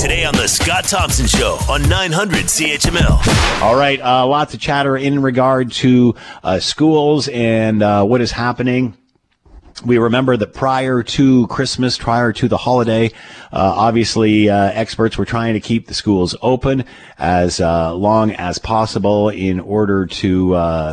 [0.00, 3.60] Today on The Scott Thompson Show on 900 CHML.
[3.60, 8.30] All right, uh, lots of chatter in regard to uh, schools and uh, what is
[8.30, 8.96] happening
[9.84, 13.06] we remember that prior to Christmas, prior to the holiday,
[13.52, 16.84] uh, obviously uh, experts were trying to keep the schools open
[17.18, 20.48] as uh, long as possible in order to,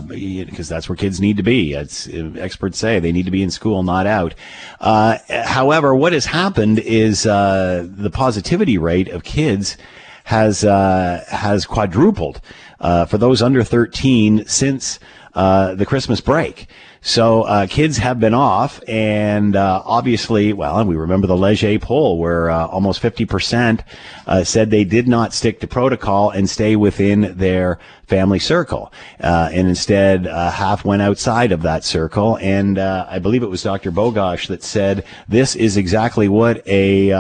[0.08, 1.74] because uh, that's where kids need to be.
[1.74, 2.08] It's,
[2.38, 4.36] experts say they need to be in school, not out.
[4.80, 9.78] Uh, however, what has happened is uh, the positivity rate of kids
[10.24, 12.42] has has quadrupled
[12.80, 15.00] for those under 13 since
[15.34, 16.68] the Christmas break.
[17.02, 21.80] So uh, kids have been off, and uh, obviously, well, and we remember the Leger
[21.80, 23.84] poll where uh, almost 50%
[24.26, 29.50] uh, said they did not stick to protocol and stay within their family circle, uh,
[29.52, 32.38] and instead uh, half went outside of that circle.
[32.42, 33.92] And I believe it was Dr.
[33.92, 37.12] Bogoch that said this is exactly what a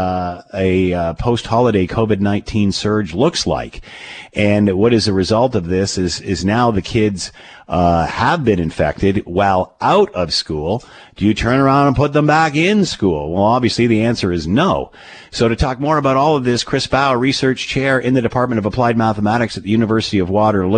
[0.53, 3.81] a post-holiday COVID-19 surge looks like,
[4.33, 7.31] and what is the result of this is is now the kids
[7.67, 10.83] have been infected while out of school,
[11.15, 13.33] do you turn around and put them back in school?
[13.33, 14.91] Well, obviously the answer is no.
[15.31, 18.59] So to talk more about all of this, Chris Bauch, research chair in the Department
[18.59, 20.76] of Applied Mathematics at the University of Waterloo,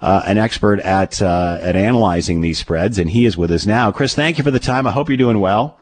[0.00, 3.92] uh, an expert at uh, at analyzing these spreads, and he is with us now.
[3.92, 4.86] Chris, thank you for the time.
[4.86, 5.78] I hope you're doing well.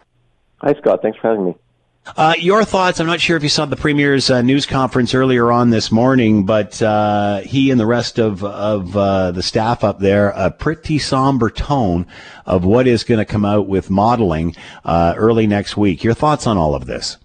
[0.58, 1.00] Hi, Scott.
[1.03, 1.55] Thanks for having me.
[2.16, 2.98] Uh, your thoughts?
[2.98, 6.44] I'm not sure if you saw the premier's uh, news conference earlier on this morning,
[6.44, 10.98] but uh, he and the rest of of uh, the staff up there, a pretty
[10.98, 12.06] somber tone
[12.47, 16.03] of what is going to come out with modeling uh, early next week.
[16.03, 17.16] Your thoughts on all of this?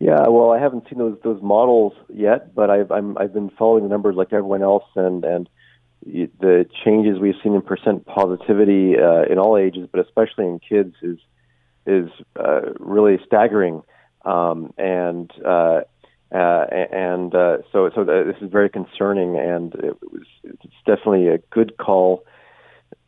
[0.00, 3.82] Yeah, well, I haven't seen those those models yet, but I've I'm, I've been following
[3.82, 5.48] the numbers like everyone else, and and
[6.04, 10.94] the changes we've seen in percent positivity uh, in all ages, but especially in kids,
[11.02, 11.18] is
[11.84, 13.82] is uh, really staggering,
[14.24, 15.80] um, and uh,
[16.32, 21.38] uh, and uh, so so this is very concerning, and it was it's definitely a
[21.50, 22.24] good call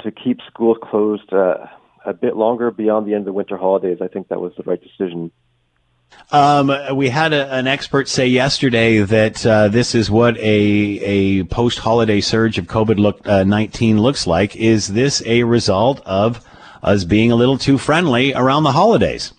[0.00, 1.66] to keep schools closed uh,
[2.04, 3.98] a bit longer beyond the end of the winter holidays.
[4.02, 5.30] I think that was the right decision.
[6.32, 11.44] Um, we had a, an expert say yesterday that uh, this is what a a
[11.44, 14.54] post holiday surge of COVID look, uh, nineteen looks like.
[14.54, 16.46] Is this a result of
[16.82, 19.32] us being a little too friendly around the holidays.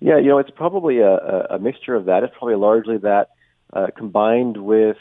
[0.00, 1.16] Yeah, you know, it's probably a,
[1.50, 2.22] a mixture of that.
[2.22, 3.30] It's probably largely that
[3.72, 4.96] uh, combined with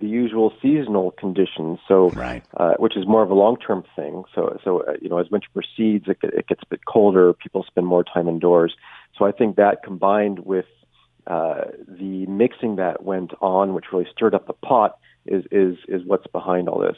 [0.00, 1.78] the usual seasonal conditions.
[1.88, 2.44] So, right.
[2.56, 4.24] uh, which is more of a long-term thing.
[4.34, 7.32] So, so uh, you know, as winter proceeds, it, it gets a bit colder.
[7.32, 8.74] People spend more time indoors.
[9.16, 10.66] So, I think that combined with
[11.26, 16.02] uh, the mixing that went on, which really stirred up the pot, is is is
[16.04, 16.96] what's behind all this.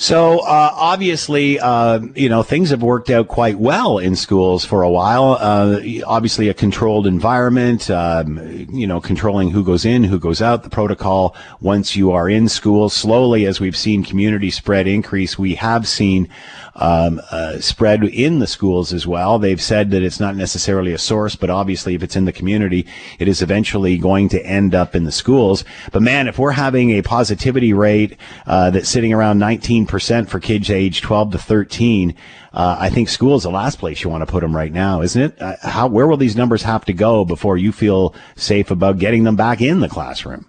[0.00, 4.82] So uh, obviously, uh, you know, things have worked out quite well in schools for
[4.82, 5.36] a while.
[5.38, 8.38] Uh, obviously, a controlled environment, um,
[8.72, 10.62] you know, controlling who goes in, who goes out.
[10.62, 12.88] The protocol once you are in school.
[12.88, 16.30] Slowly, as we've seen community spread increase, we have seen
[16.76, 19.38] um, uh, spread in the schools as well.
[19.38, 22.86] They've said that it's not necessarily a source, but obviously, if it's in the community,
[23.18, 25.62] it is eventually going to end up in the schools.
[25.92, 30.40] But man, if we're having a positivity rate uh, that's sitting around 19 percent for
[30.40, 32.14] kids age 12 to 13.
[32.52, 35.02] Uh, I think school is the last place you want to put them right now,
[35.02, 35.42] isn't it?
[35.42, 39.24] Uh, how where will these numbers have to go before you feel safe about getting
[39.24, 40.48] them back in the classroom?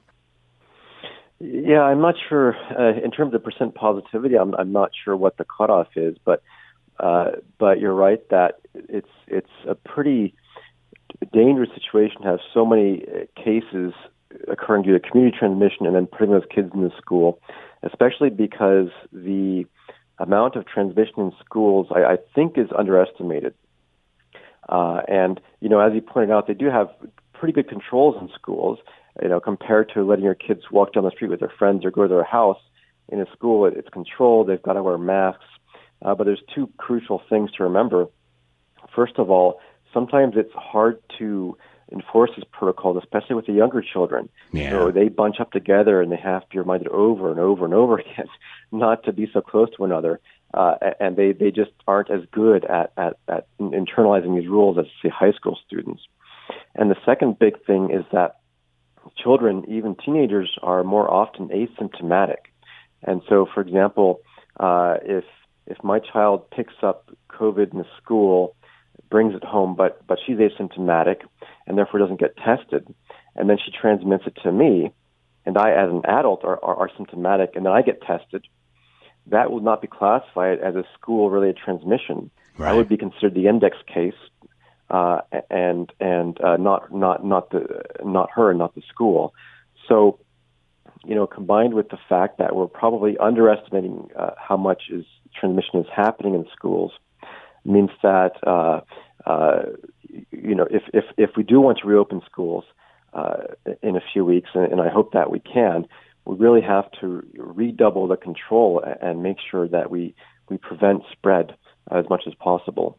[1.39, 2.55] Yeah, I'm not sure.
[2.79, 6.43] Uh, in terms of percent positivity, I'm, I'm not sure what the cutoff is, but
[6.99, 10.35] uh, but you're right that it's it's a pretty
[11.33, 13.93] dangerous situation to have so many uh, cases
[14.47, 17.39] occurring due to community transmission and then putting those kids in the school
[17.83, 19.65] especially because the
[20.19, 23.53] amount of transmission in schools, I, I think, is underestimated.
[24.69, 26.89] Uh, and you know, as you pointed out, they do have
[27.33, 28.79] pretty good controls in schools.
[29.21, 31.91] You know, compared to letting your kids walk down the street with their friends or
[31.91, 32.59] go to their house.
[33.09, 34.47] In a school, it, it's controlled.
[34.47, 35.43] They've got to wear masks.
[36.01, 38.07] Uh, but there's two crucial things to remember.
[38.95, 39.59] First of all,
[39.93, 41.57] sometimes it's hard to
[41.91, 44.29] enforce this protocol, especially with the younger children.
[44.51, 44.71] Yeah.
[44.71, 47.73] So they bunch up together and they have to be reminded over and over and
[47.73, 48.27] over again
[48.71, 50.19] not to be so close to one another.
[50.53, 54.85] Uh, and they, they just aren't as good at, at, at internalizing these rules as,
[55.01, 56.01] say, high school students.
[56.75, 58.37] And the second big thing is that
[59.17, 62.51] children, even teenagers, are more often asymptomatic.
[63.03, 64.21] And so, for example,
[64.59, 65.23] uh, if
[65.67, 68.55] if my child picks up COVID in the school,
[69.09, 71.21] brings it home, but but she's asymptomatic,
[71.71, 72.83] and therefore doesn't get tested,
[73.37, 74.91] and then she transmits it to me,
[75.45, 78.43] and I, as an adult, are, are, are symptomatic, and then I get tested,
[79.27, 82.29] that would not be classified as a school-related transmission.
[82.57, 82.71] Right.
[82.71, 84.21] That would be considered the index case,
[84.89, 87.63] uh, and and uh, not not not the
[88.03, 89.33] not her, not the school.
[89.87, 90.19] So,
[91.05, 95.05] you know, combined with the fact that we're probably underestimating uh, how much is
[95.39, 96.91] transmission is happening in schools,
[97.63, 98.81] means that uh,
[99.25, 99.61] uh,
[100.31, 102.63] you know if, if if we do want to reopen schools
[103.13, 103.43] uh,
[103.81, 105.85] in a few weeks, and, and I hope that we can,
[106.25, 110.15] we really have to redouble the control and make sure that we
[110.49, 111.55] we prevent spread
[111.89, 112.97] as much as possible.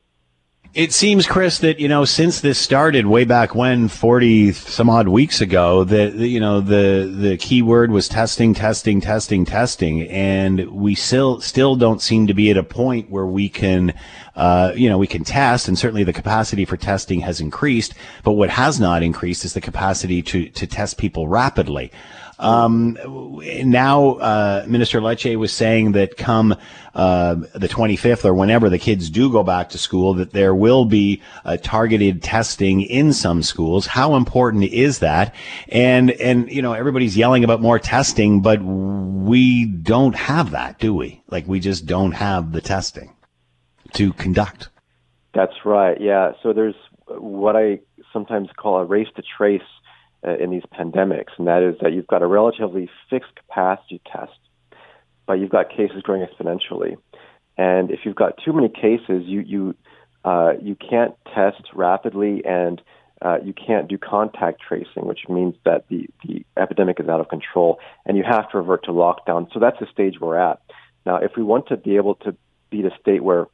[0.74, 5.06] It seems, Chris, that you know since this started way back when, forty some odd
[5.06, 10.70] weeks ago, that you know the the key word was testing, testing, testing, testing, and
[10.70, 13.92] we still still don't seem to be at a point where we can,
[14.34, 17.92] uh, you know, we can test, and certainly the capacity for testing has increased,
[18.24, 21.92] but what has not increased is the capacity to to test people rapidly.
[22.43, 22.99] Um,
[23.65, 26.56] now, uh, Minister Lecce was saying that come
[26.94, 30.85] uh, the 25th or whenever the kids do go back to school, that there will
[30.85, 33.87] be uh, targeted testing in some schools.
[33.87, 35.35] How important is that?
[35.69, 40.93] And and you know everybody's yelling about more testing, but we don't have that, do
[40.93, 41.23] we?
[41.29, 43.15] Like we just don't have the testing
[43.94, 44.69] to conduct.
[45.33, 45.99] That's right.
[46.00, 46.33] Yeah.
[46.43, 46.75] So there's
[47.06, 47.81] what I
[48.12, 49.62] sometimes call a race to trace
[50.26, 54.38] uh, in these pandemics, and that is that you've got a relatively fixed capacity test,
[55.26, 56.96] but you've got cases growing exponentially.
[57.56, 59.74] And if you've got too many cases, you you
[60.24, 62.80] uh, you can't test rapidly and
[63.20, 67.28] uh, you can't do contact tracing, which means that the, the epidemic is out of
[67.28, 69.52] control and you have to revert to lockdown.
[69.52, 70.60] So that's the stage we're at.
[71.06, 72.34] Now, if we want to be able to
[72.70, 73.46] be the state where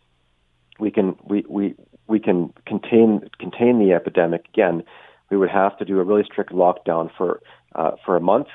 [0.78, 1.74] we can we, we,
[2.06, 4.84] we can contain contain the epidemic again,
[5.30, 7.40] we would have to do a really strict lockdown for
[7.74, 8.48] uh, for a month,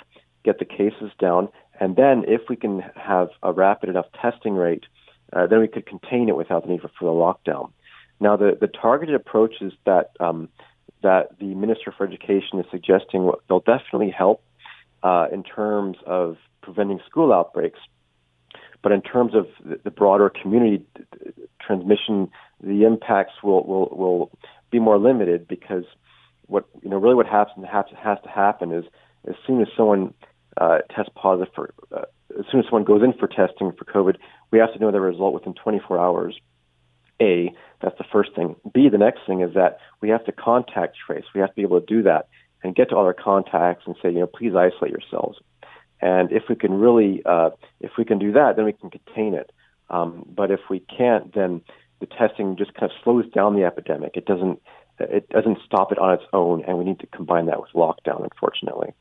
[0.43, 1.49] get the cases down,
[1.79, 4.83] and then if we can have a rapid enough testing rate,
[5.33, 7.71] uh, then we could contain it without the need for further lockdown.
[8.19, 10.49] Now, the, the targeted approaches that um,
[11.01, 14.41] that the Minister for Education is suggesting they'll definitely help
[15.03, 17.79] uh, in terms of preventing school outbreaks.
[18.81, 19.47] But in terms of
[19.83, 20.85] the broader community
[21.61, 22.29] transmission,
[22.61, 24.31] the impacts will, will, will
[24.71, 25.85] be more limited because
[26.47, 28.85] what you know really what happens has has to happen is
[29.27, 30.13] as soon as someone
[30.57, 32.01] uh, tests positive for uh,
[32.39, 34.17] as soon as someone goes in for testing for COVID,
[34.51, 36.39] we have to know the result within 24 hours.
[37.21, 38.55] A, that's the first thing.
[38.73, 41.25] B, the next thing is that we have to contact trace.
[41.33, 42.27] We have to be able to do that
[42.63, 45.37] and get to all our contacts and say, you know, please isolate yourselves.
[46.01, 49.35] And if we can really, uh, if we can do that, then we can contain
[49.35, 49.51] it.
[49.89, 51.61] Um, but if we can't, then
[51.99, 54.17] the testing just kind of slows down the epidemic.
[54.17, 54.59] It doesn't
[54.99, 58.23] it doesn't stop it on its own, and we need to combine that with lockdown,
[58.23, 58.93] unfortunately.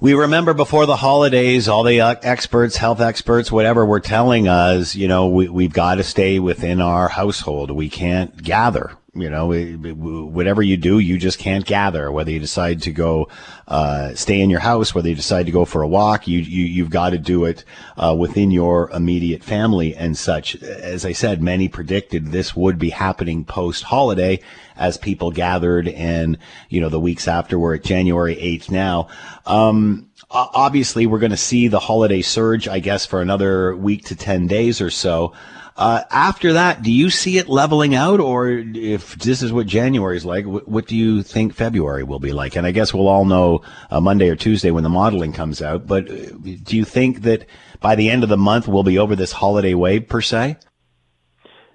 [0.00, 4.96] We remember before the holidays, all the uh, experts, health experts, whatever, were telling us,
[4.96, 7.70] you know, we, we've got to stay within our household.
[7.70, 8.96] We can't gather.
[9.14, 12.10] You know, whatever you do, you just can't gather.
[12.10, 13.28] Whether you decide to go
[13.68, 16.64] uh, stay in your house, whether you decide to go for a walk, you, you
[16.64, 17.62] you've got to do it
[17.98, 20.56] uh, within your immediate family and such.
[20.62, 24.40] As I said, many predicted this would be happening post holiday
[24.76, 26.38] as people gathered, and
[26.70, 29.08] you know the weeks after we're at January eighth now.
[29.44, 34.16] Um, obviously, we're going to see the holiday surge, I guess, for another week to
[34.16, 35.34] ten days or so.
[35.76, 40.16] Uh, after that, do you see it leveling out, or if this is what January
[40.16, 42.56] is like, what, do you think February will be like?
[42.56, 45.86] And I guess we'll all know uh, Monday or Tuesday when the modeling comes out.
[45.86, 46.14] But uh,
[46.62, 47.46] do you think that
[47.80, 50.56] by the end of the month we'll be over this holiday wave per se?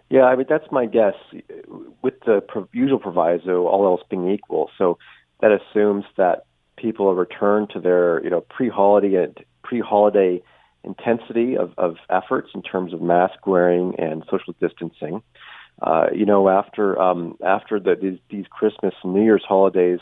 [0.09, 1.15] Yeah, I mean that's my guess.
[2.01, 4.97] With the usual proviso, all else being equal, so
[5.41, 6.45] that assumes that
[6.77, 9.27] people return to their you know pre-holiday
[9.63, 10.41] pre-holiday
[10.87, 15.21] intensity of, of efforts in terms of mask wearing and social distancing.
[15.81, 19.99] Uh, you know, after um, after the, these, these Christmas and New Year's holidays,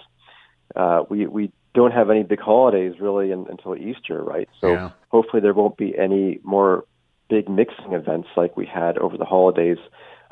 [0.75, 4.48] uh, we we don't have any big holidays really in, until Easter, right?
[4.62, 4.89] So yeah.
[5.10, 6.86] hopefully there won't be any more
[7.30, 9.77] big mixing events like we had over the holidays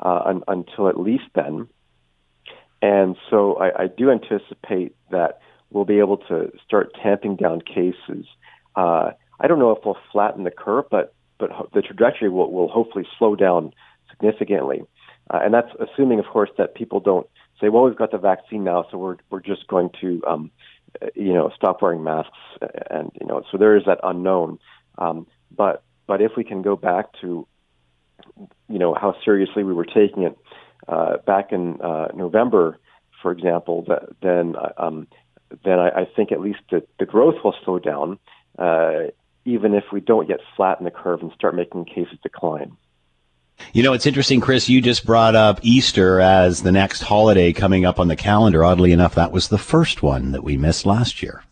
[0.00, 1.68] uh, un, until at least then.
[2.80, 8.26] And so I, I do anticipate that we'll be able to start tamping down cases.
[8.76, 9.10] Uh,
[9.44, 13.06] I don't know if we'll flatten the curve, but but the trajectory will, will hopefully
[13.18, 13.74] slow down
[14.10, 14.82] significantly.
[15.30, 17.26] Uh, and that's assuming, of course, that people don't
[17.60, 20.50] say, "Well, we've got the vaccine now, so we're we're just going to, um,
[21.14, 22.38] you know, stop wearing masks."
[22.90, 24.58] And you know, so there is that unknown.
[24.96, 27.46] Um, but but if we can go back to,
[28.70, 30.38] you know, how seriously we were taking it
[30.88, 32.78] uh, back in uh, November,
[33.20, 35.06] for example, that, then um,
[35.64, 38.18] then I, I think at least the, the growth will slow down.
[38.58, 39.10] Uh,
[39.44, 42.76] even if we don't yet flatten the curve and start making cases decline.
[43.72, 44.68] You know, it's interesting, Chris.
[44.68, 48.64] You just brought up Easter as the next holiday coming up on the calendar.
[48.64, 51.44] Oddly enough, that was the first one that we missed last year.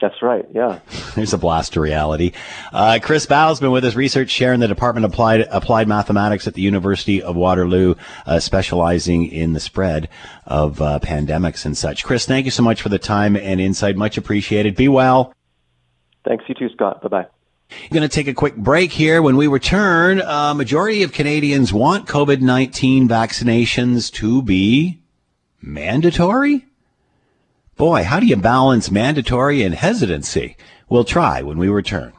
[0.00, 0.44] That's right.
[0.52, 0.80] Yeah.
[1.14, 2.32] There's a blast to reality.
[2.72, 6.48] Uh, Chris Bauch's been with us, research chair in the Department of Applied, Applied Mathematics
[6.48, 7.94] at the University of Waterloo,
[8.26, 10.08] uh, specializing in the spread
[10.44, 12.02] of uh, pandemics and such.
[12.02, 13.96] Chris, thank you so much for the time and insight.
[13.96, 14.74] Much appreciated.
[14.74, 15.32] Be well.
[16.24, 17.02] Thanks, you too, Scott.
[17.02, 17.26] Bye bye.
[17.90, 19.22] Going to take a quick break here.
[19.22, 25.00] When we return, a majority of Canadians want COVID 19 vaccinations to be
[25.60, 26.66] mandatory.
[27.76, 30.56] Boy, how do you balance mandatory and hesitancy?
[30.88, 32.12] We'll try when we return.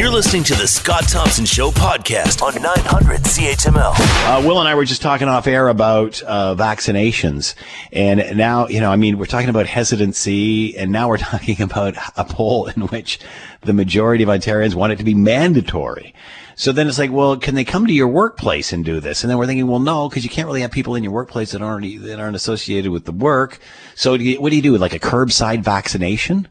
[0.00, 3.92] You're listening to the Scott Thompson Show podcast on 900 CHML.
[3.98, 7.54] Uh, Will and I were just talking off air about uh, vaccinations.
[7.92, 11.98] And now, you know, I mean, we're talking about hesitancy, and now we're talking about
[12.16, 13.20] a poll in which
[13.60, 16.14] the majority of Ontarians want it to be mandatory.
[16.54, 19.22] So then it's like, well, can they come to your workplace and do this?
[19.22, 21.52] And then we're thinking, well, no, because you can't really have people in your workplace
[21.52, 23.58] that aren't that aren't associated with the work.
[23.96, 24.72] So do you, what do you do?
[24.72, 26.48] With like a curbside vaccination?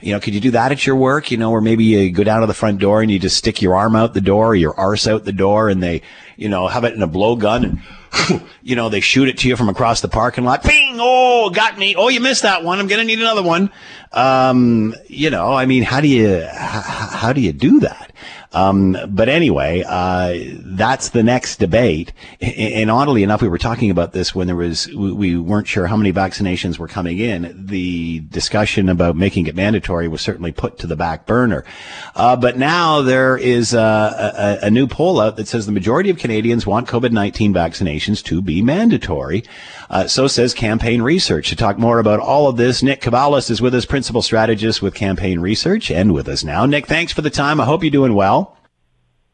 [0.00, 1.30] You know, could you do that at your work?
[1.30, 3.60] You know, or maybe you go down to the front door and you just stick
[3.60, 6.02] your arm out the door or your arse out the door and they,
[6.36, 7.78] you know, have it in a blowgun and,
[8.62, 10.62] you know, they shoot it to you from across the parking lot.
[10.62, 10.96] Bing!
[10.98, 11.94] Oh, got me.
[11.96, 12.78] Oh, you missed that one.
[12.78, 13.70] I'm going to need another one.
[14.12, 18.12] Um, you know, I mean, how do you, how, do you do that?
[18.52, 22.12] Um, but anyway, uh, that's the next debate.
[22.40, 25.96] And oddly enough, we were talking about this when there was, we weren't sure how
[25.96, 27.54] many vaccinations were coming in.
[27.66, 31.64] The discussion about making it mandatory was certainly put to the back burner.
[32.16, 36.10] Uh, but now there is a, a, a, new poll out that says the majority
[36.10, 37.52] of Canadians want COVID-19
[38.00, 39.44] vaccinations to be mandatory.
[39.88, 41.48] Uh, so says campaign research.
[41.50, 44.94] To talk more about all of this, Nick Kouvalis is with us, principal strategist with
[44.94, 46.66] campaign research and with us now.
[46.66, 47.60] Nick, thanks for the time.
[47.60, 48.56] I hope you're doing well.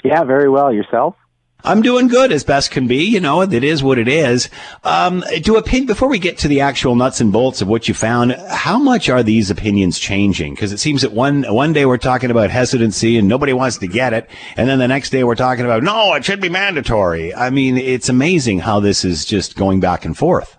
[0.05, 0.73] Yeah, very well.
[0.73, 1.17] Yourself?
[1.65, 3.05] I'm doing good as best can be.
[3.05, 4.49] You know, it is what it is.
[4.85, 7.95] Um, do opinion before we get to the actual nuts and bolts of what you
[7.95, 8.33] found.
[8.33, 10.55] How much are these opinions changing?
[10.55, 13.89] Because it seems that one one day we're talking about hesitancy and nobody wants to
[13.89, 17.35] get it, and then the next day we're talking about no, it should be mandatory.
[17.35, 20.57] I mean, it's amazing how this is just going back and forth.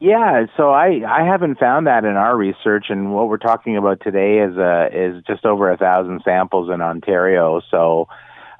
[0.00, 4.00] Yeah, so I I haven't found that in our research, and what we're talking about
[4.00, 7.60] today is uh, is just over a thousand samples in Ontario.
[7.70, 8.08] So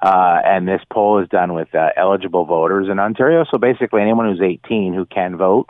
[0.01, 3.45] uh, and this poll is done with uh, eligible voters in Ontario.
[3.49, 5.69] So basically, anyone who's 18 who can vote,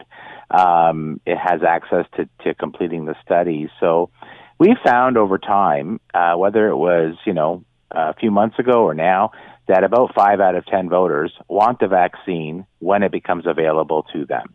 [0.49, 3.69] um, it has access to, to completing the study.
[3.79, 4.09] So
[4.57, 8.93] we found over time, uh, whether it was you know a few months ago or
[8.93, 9.31] now,
[9.67, 14.25] that about five out of 10 voters want the vaccine when it becomes available to
[14.25, 14.53] them.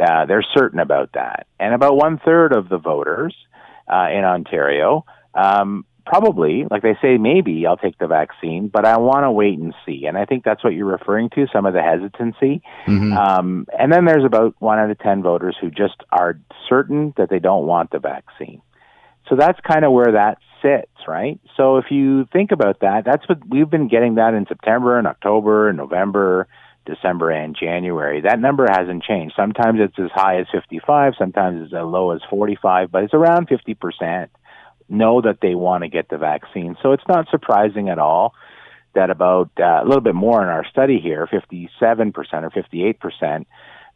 [0.00, 3.34] Uh, they're certain about that, and about one third of the voters
[3.88, 8.96] uh, in Ontario um, probably, like they say, maybe I'll take the vaccine, but I
[8.96, 10.06] want to wait and see.
[10.06, 12.62] And I think that's what you're referring to, some of the hesitancy.
[12.86, 13.12] Mm-hmm.
[13.12, 17.28] Um, and then there's about one out of 10 voters who just are certain that
[17.28, 18.62] they don't want the vaccine.
[19.28, 21.40] So that's kind of where that sits, right?
[21.56, 25.06] So if you think about that, that's what we've been getting that in September and
[25.08, 26.46] October and November,
[26.86, 28.20] December and January.
[28.20, 29.34] That number hasn't changed.
[29.36, 33.48] Sometimes it's as high as 55, sometimes it's as low as 45, but it's around
[33.48, 34.28] 50%
[34.88, 36.76] know that they want to get the vaccine.
[36.82, 38.34] So it's not surprising at all
[38.94, 43.46] that about uh, a little bit more in our study here, 57% or 58%.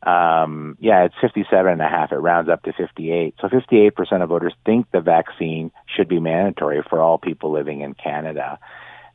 [0.02, 2.12] Um, yeah, it's 57 and a half.
[2.12, 3.34] It rounds up to 58.
[3.40, 7.94] So 58% of voters think the vaccine should be mandatory for all people living in
[7.94, 8.58] Canada.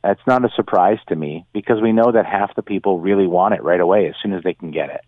[0.04, 3.54] That's not a surprise to me because we know that half the people really want
[3.54, 5.00] it right away as soon as they can get it.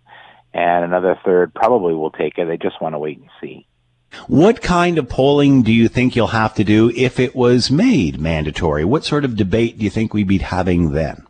[0.53, 2.47] And another third probably will take it.
[2.47, 3.68] They just want to wait and see.
[4.27, 8.21] What kind of polling do you think you'll have to do if it was made
[8.21, 8.85] mandatory?
[8.85, 11.25] What sort of debate do you think we'd be having then?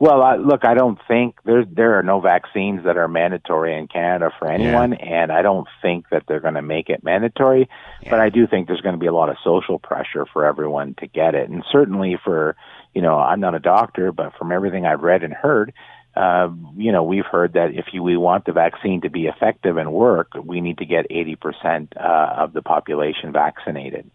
[0.00, 3.86] Well, uh, look, I don't think there there are no vaccines that are mandatory in
[3.86, 5.24] Canada for anyone, yeah.
[5.24, 7.68] and I don't think that they're going to make it mandatory.
[8.02, 8.10] Yeah.
[8.10, 10.94] But I do think there's going to be a lot of social pressure for everyone
[11.00, 12.56] to get it, and certainly for
[12.94, 15.72] you know, I'm not a doctor, but from everything I've read and heard,
[16.16, 19.76] uh, you know, we've heard that if you, we want the vaccine to be effective
[19.76, 24.10] and work, we need to get 80% uh, of the population vaccinated.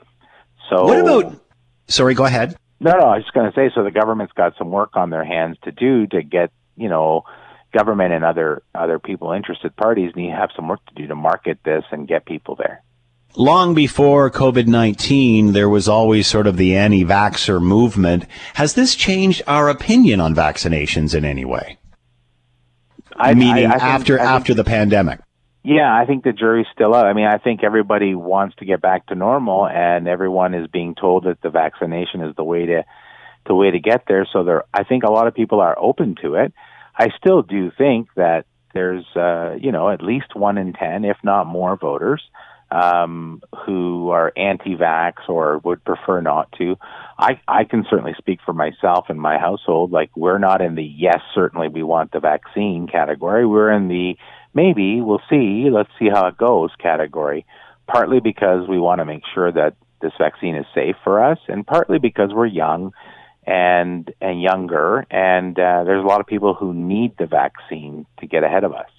[0.70, 1.42] So, what about?
[1.88, 2.58] Sorry, go ahead.
[2.80, 3.72] No, no, I was just going to say.
[3.74, 7.24] So the government's got some work on their hands to do to get, you know,
[7.72, 11.16] government and other other people, interested parties, need to have some work to do to
[11.16, 12.84] market this and get people there
[13.38, 18.26] long before COVID 19, there was always sort of the anti vaxxer movement.
[18.56, 21.78] Has this changed our opinion on vaccinations in any way?
[23.16, 25.20] I, Meaning I, I after think, after the pandemic.
[25.64, 27.08] Yeah, I think the jury's still out.
[27.08, 30.96] I mean, I think everybody wants to get back to normal, and everyone is being
[30.96, 32.84] told that the vaccination is the way to
[33.48, 34.28] the way to get there.
[34.32, 36.54] So there, I think a lot of people are open to it.
[36.98, 41.18] I still do think that there's, uh, you know, at least one in ten, if
[41.24, 42.22] not more, voters
[42.72, 46.78] um, who are anti-vax or would prefer not to.
[47.18, 49.92] I, I can certainly speak for myself and my household.
[49.92, 53.46] Like we're not in the yes, certainly we want the vaccine category.
[53.46, 54.18] We're in the
[54.54, 57.46] maybe we'll see, let's see how it goes category.
[57.88, 61.66] Partly because we want to make sure that this vaccine is safe for us, and
[61.66, 62.94] partly because we're young
[63.46, 68.28] and and younger, and uh, there's a lot of people who need the vaccine to
[68.28, 68.90] get ahead of us.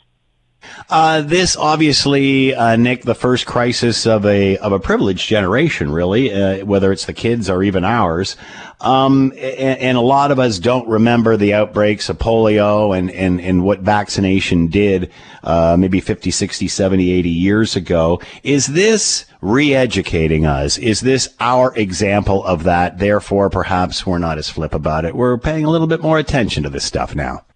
[0.88, 6.32] Uh, this obviously, uh, Nick, the first crisis of a of a privileged generation, really,
[6.32, 8.36] uh, whether it's the kids or even ours.
[8.80, 13.40] Um, and, and, a lot of us don't remember the outbreaks of polio and, and,
[13.40, 15.10] and what vaccination did,
[15.42, 18.20] uh, maybe 50, 60, 70, 80 years ago.
[18.42, 20.76] Is this re-educating us?
[20.76, 22.98] Is this our example of that?
[22.98, 25.16] Therefore, perhaps we're not as flip about it.
[25.16, 27.46] We're paying a little bit more attention to this stuff now.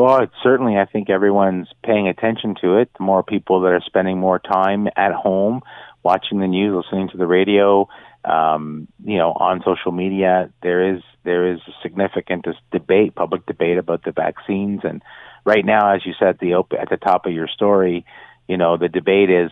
[0.00, 2.88] Well, it's certainly, I think everyone's paying attention to it.
[2.96, 5.60] The more people that are spending more time at home,
[6.02, 7.86] watching the news, listening to the radio,
[8.24, 13.76] um, you know, on social media, there is there is a significant debate, public debate
[13.76, 14.80] about the vaccines.
[14.84, 15.02] And
[15.44, 18.06] right now, as you said, the op- at the top of your story,
[18.48, 19.50] you know, the debate is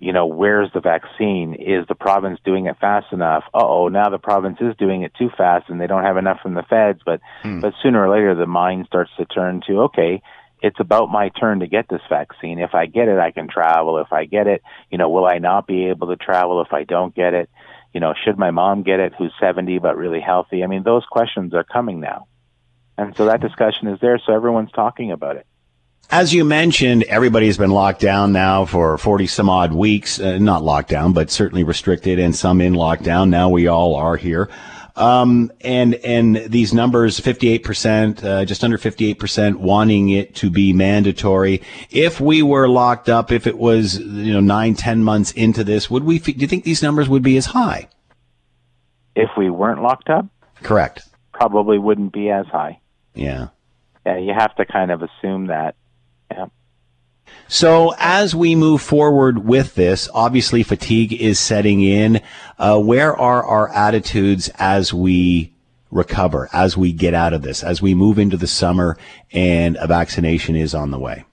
[0.00, 1.54] you know, where's the vaccine?
[1.54, 3.44] Is the province doing it fast enough?
[3.54, 6.40] Uh oh, now the province is doing it too fast and they don't have enough
[6.42, 7.00] from the feds.
[7.04, 7.60] But, hmm.
[7.60, 10.22] but sooner or later, the mind starts to turn to, okay,
[10.62, 12.58] it's about my turn to get this vaccine.
[12.58, 13.98] If I get it, I can travel.
[13.98, 16.84] If I get it, you know, will I not be able to travel if I
[16.84, 17.50] don't get it?
[17.92, 20.62] You know, should my mom get it who's 70 but really healthy?
[20.64, 22.26] I mean, those questions are coming now.
[22.96, 25.46] And so that discussion is there, so everyone's talking about it.
[26.12, 30.18] As you mentioned, everybody's been locked down now for 40 some odd weeks.
[30.18, 33.28] Uh, not locked down, but certainly restricted and some in lockdown.
[33.28, 34.48] Now we all are here.
[34.96, 41.62] Um, and, and these numbers, 58%, uh, just under 58% wanting it to be mandatory.
[41.90, 45.88] If we were locked up, if it was, you know, nine, ten months into this,
[45.88, 47.88] would we, do you think these numbers would be as high?
[49.14, 50.26] If we weren't locked up?
[50.64, 51.08] Correct.
[51.32, 52.80] Probably wouldn't be as high.
[53.14, 53.48] Yeah.
[54.04, 55.76] Yeah, you have to kind of assume that.
[57.48, 62.20] So as we move forward with this, obviously fatigue is setting in.
[62.58, 65.52] Uh, where are our attitudes as we
[65.90, 68.96] recover, as we get out of this, as we move into the summer
[69.32, 71.24] and a vaccination is on the way?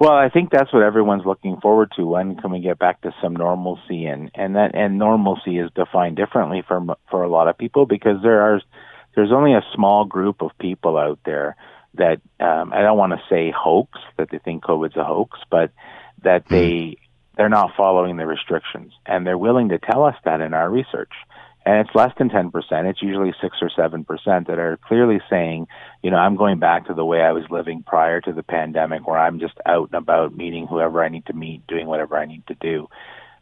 [0.00, 2.06] Well, I think that's what everyone's looking forward to.
[2.06, 4.06] When can we get back to some normalcy?
[4.06, 8.22] And and that and normalcy is defined differently for for a lot of people because
[8.22, 8.60] there are
[9.16, 11.56] there's only a small group of people out there
[11.94, 15.70] that um, I don't want to say hoax that they think COVID's a hoax, but
[16.22, 16.54] that hmm.
[16.54, 16.96] they
[17.36, 21.12] they're not following the restrictions, and they're willing to tell us that in our research.
[21.64, 25.20] And it's less than ten percent; it's usually six or seven percent that are clearly
[25.28, 25.66] saying,
[26.02, 29.06] you know, I'm going back to the way I was living prior to the pandemic,
[29.06, 32.26] where I'm just out and about meeting whoever I need to meet, doing whatever I
[32.26, 32.88] need to do.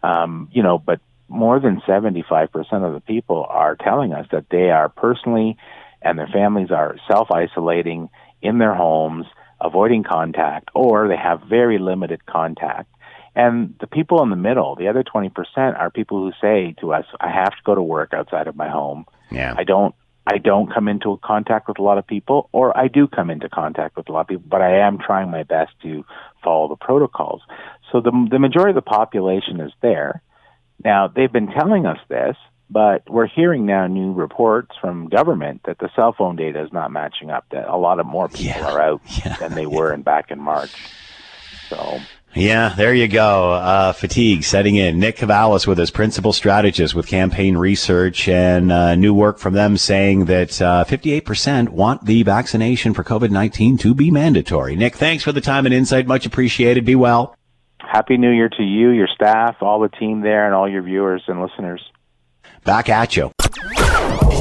[0.02, 4.70] Um, you know, but more than 75% of the people are telling us that they
[4.70, 5.56] are personally
[6.02, 8.08] and their families are self isolating
[8.42, 9.26] in their homes,
[9.60, 12.90] avoiding contact, or they have very limited contact.
[13.34, 17.04] And the people in the middle, the other 20%, are people who say to us,
[17.20, 19.04] I have to go to work outside of my home.
[19.30, 19.54] Yeah.
[19.56, 19.94] I don't
[20.28, 23.48] I don't come into contact with a lot of people, or I do come into
[23.48, 26.04] contact with a lot of people, but I am trying my best to
[26.42, 27.42] follow the protocols.
[27.92, 30.22] So the the majority of the population is there.
[30.82, 32.36] Now they've been telling us this,
[32.68, 36.90] but we're hearing now new reports from government that the cell phone data is not
[36.90, 37.44] matching up.
[37.50, 38.70] That a lot of more people yeah.
[38.70, 39.36] are out yeah.
[39.36, 40.74] than they were in back in March.
[41.68, 42.00] So
[42.36, 43.52] yeah, there you go.
[43.52, 44.98] Uh, fatigue setting in.
[44.98, 49.78] Nick Kouvalis with his principal strategist with campaign research and uh, new work from them
[49.78, 54.76] saying that uh, 58% want the vaccination for COVID-19 to be mandatory.
[54.76, 56.06] Nick, thanks for the time and insight.
[56.06, 56.84] Much appreciated.
[56.84, 57.34] Be well.
[57.80, 61.22] Happy New Year to you, your staff, all the team there, and all your viewers
[61.28, 61.80] and listeners.
[62.66, 63.32] Back at you.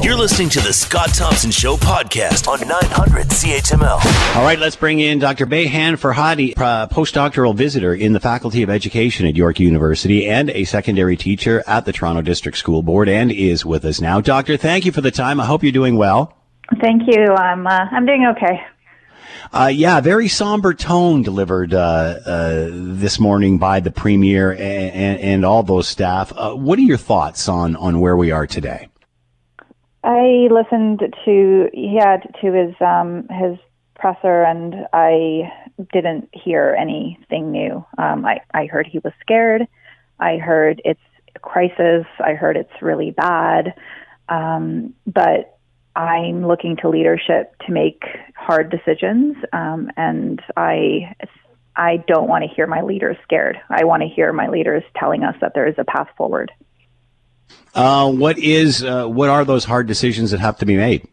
[0.02, 4.36] You're listening to the Scott Thompson Show podcast on 900 CHML.
[4.36, 5.46] All right, let's bring in Dr.
[5.46, 11.16] Beyhan Farhadi, postdoctoral visitor in the Faculty of Education at York University and a secondary
[11.16, 14.20] teacher at the Toronto District School Board, and is with us now.
[14.20, 15.40] Doctor, thank you for the time.
[15.40, 16.36] I hope you're doing well.
[16.80, 17.34] Thank you.
[17.34, 18.60] I'm uh, I'm doing okay.
[19.56, 21.78] Uh, yeah, very somber tone delivered uh,
[22.26, 26.30] uh, this morning by the premier and, and, and all those staff.
[26.36, 28.86] Uh, what are your thoughts on on where we are today?
[30.04, 33.56] I listened to had to his um, his
[33.94, 35.50] presser, and I
[35.90, 37.82] didn't hear anything new.
[37.96, 39.66] Um, I I heard he was scared.
[40.20, 41.00] I heard it's
[41.34, 42.04] a crisis.
[42.20, 43.72] I heard it's really bad.
[44.28, 45.55] Um, but
[45.96, 48.04] I'm looking to leadership to make
[48.36, 51.14] hard decisions, um, and I
[51.74, 53.58] I don't want to hear my leaders scared.
[53.70, 56.52] I want to hear my leaders telling us that there is a path forward.
[57.74, 61.08] Uh, what is uh, what are those hard decisions that have to be made?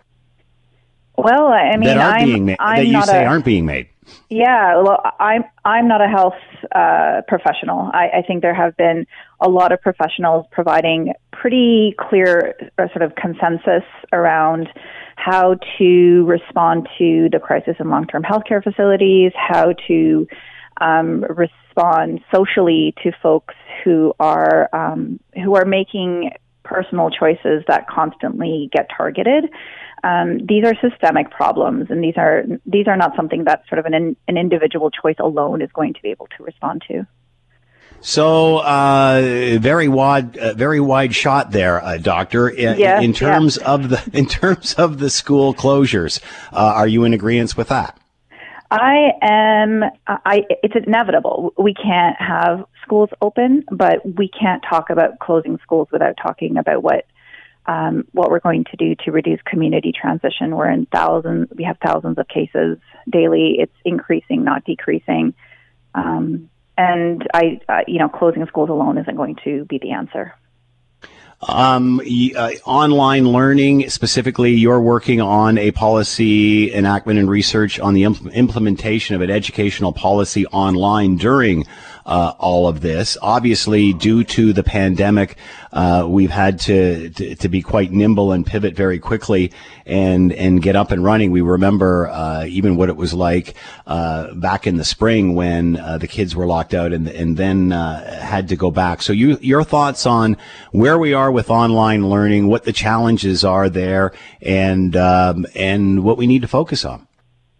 [1.18, 3.46] Well, I mean, that are I'm, being made I'm that you not say a, aren't
[3.46, 3.90] being made.
[4.30, 6.34] Yeah, well, I'm I'm not a health
[6.74, 7.90] uh, professional.
[7.94, 9.06] I, I think there have been
[9.40, 14.70] a lot of professionals providing pretty clear uh, sort of consensus around
[15.18, 20.26] how to respond to the crisis in long-term healthcare facilities, how to
[20.80, 26.32] um, respond socially to folks who are um, who are making
[26.64, 29.50] personal choices that constantly get targeted.
[30.02, 33.86] Um, these are systemic problems, and these are these are not something that sort of
[33.86, 37.06] an an individual choice alone is going to be able to respond to.
[38.06, 42.50] So, uh, very wide, uh, very wide shot there, uh, doctor.
[42.50, 43.72] In, Yeah, in terms yeah.
[43.72, 46.20] of the in terms of the school closures,
[46.52, 47.98] uh, are you in agreement with that?
[48.70, 49.86] I am.
[50.06, 50.44] I.
[50.64, 51.54] It's inevitable.
[51.58, 56.84] We can't have schools open, but we can't talk about closing schools without talking about
[56.84, 57.06] what
[57.68, 60.58] um, what we're going to do to reduce community transition.
[60.58, 61.48] We're in thousands.
[61.56, 63.60] We have thousands of cases daily.
[63.60, 65.36] It's increasing, not decreasing.
[65.96, 70.34] Um, and I, uh, you know, closing schools alone isn't going to be the answer.
[71.48, 78.04] Um, uh, online learning, specifically, you're working on a policy enactment and research on the
[78.04, 81.66] impl- implementation of an educational policy online during
[82.06, 83.18] uh, all of this.
[83.22, 85.38] Obviously, due to the pandemic,
[85.72, 89.52] uh, we've had to, to to be quite nimble and pivot very quickly
[89.86, 91.32] and and get up and running.
[91.32, 93.56] We remember uh, even what it was like
[93.88, 97.72] uh, back in the spring when uh, the kids were locked out and and then
[97.72, 99.02] uh, had to go back.
[99.02, 100.38] So, you your thoughts on
[100.72, 106.18] where we are with online learning, what the challenges are there, and um, and what
[106.18, 107.08] we need to focus on.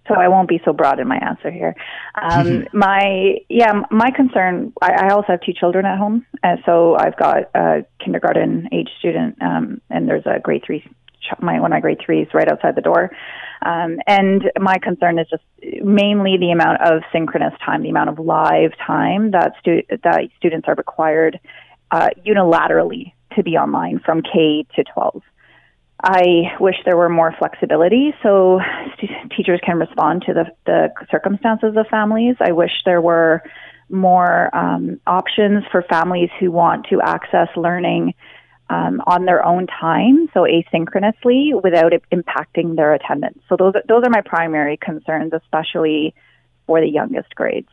[0.08, 1.76] So I won't be so broad in my answer here.
[2.22, 4.74] Um, my yeah, my concern.
[4.82, 8.90] I, I also have two children at home, and so I've got a kindergarten age
[9.00, 10.84] student, um, and there's a grade three.
[11.40, 13.12] My one of my grade threes right outside the door,
[13.66, 15.44] um, and my concern is just
[15.82, 20.68] mainly the amount of synchronous time, the amount of live time that stu- that students
[20.68, 21.40] are required
[21.92, 25.24] uh, unilaterally to be online from K to 12.
[26.04, 28.60] I wish there were more flexibility so
[28.98, 32.36] st- teachers can respond to the, the circumstances of families.
[32.42, 33.42] I wish there were
[33.90, 38.16] more um, options for families who want to access learning
[38.70, 43.40] um, on their own time, so asynchronously, without it impacting their attendance.
[43.48, 46.16] So those those are my primary concerns, especially
[46.66, 47.70] for the youngest grades.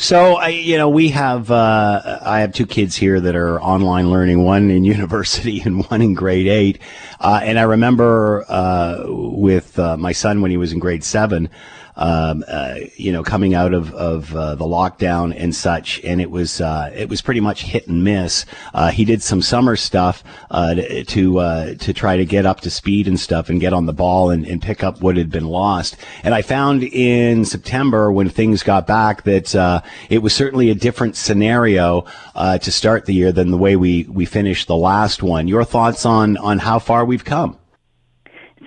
[0.00, 4.10] So I, you know, we have uh, I have two kids here that are online
[4.10, 6.80] learning, one in university and one in grade eight.
[7.18, 11.50] Uh, and I remember uh, with uh, my son when he was in grade seven,
[11.98, 16.30] um, uh, you know, coming out of of uh, the lockdown and such, and it
[16.30, 18.46] was uh, it was pretty much hit and miss.
[18.72, 20.76] Uh, he did some summer stuff uh,
[21.08, 23.92] to uh, to try to get up to speed and stuff, and get on the
[23.92, 25.96] ball and, and pick up what had been lost.
[26.22, 30.76] And I found in September when things got back that uh, it was certainly a
[30.76, 32.04] different scenario
[32.36, 35.48] uh, to start the year than the way we we finished the last one.
[35.48, 37.58] Your thoughts on on how far we've come?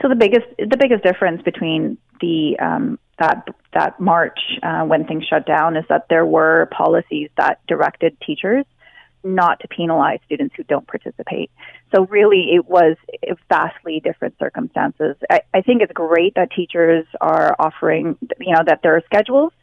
[0.01, 5.25] So the biggest the biggest difference between the um, that that March uh, when things
[5.25, 8.65] shut down is that there were policies that directed teachers
[9.23, 11.51] not to penalize students who don't participate.
[11.93, 12.97] So really, it was
[13.49, 15.15] vastly different circumstances.
[15.29, 19.53] I, I think it's great that teachers are offering, you know, that there are schedules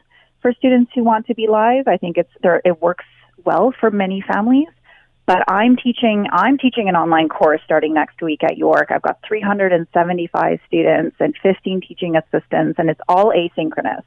[0.41, 1.89] for students who want to be live.
[1.89, 2.63] I think it's there.
[2.65, 3.05] It works
[3.45, 4.69] well for many families.
[5.29, 6.27] But I'm teaching.
[6.33, 8.89] I'm teaching an online course starting next week at York.
[8.91, 14.05] I've got 375 students and 15 teaching assistants, and it's all asynchronous.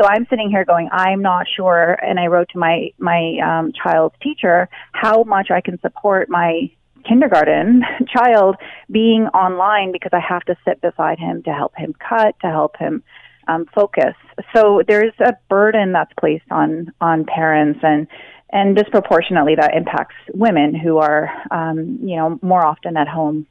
[0.00, 1.98] So I'm sitting here going, I'm not sure.
[2.02, 6.70] And I wrote to my my um, child's teacher how much I can support my
[7.06, 8.56] kindergarten child
[8.90, 12.78] being online because I have to sit beside him to help him cut, to help
[12.78, 13.02] him
[13.48, 14.14] um, focus.
[14.56, 18.06] So there's a burden that's placed on on parents and
[18.54, 23.46] and disproportionately that impacts women who are um, you know more often at home.